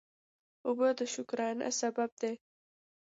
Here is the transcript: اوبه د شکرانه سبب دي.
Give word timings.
اوبه 0.65 0.89
د 0.97 0.99
شکرانه 1.13 1.67
سبب 1.79 2.09
دي. 2.21 2.33